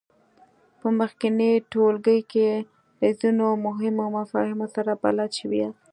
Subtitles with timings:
[0.79, 2.49] په مخکېني ټولګي کې
[2.99, 5.83] له ځینو مهمو مفاهیمو سره بلد شوي یاست.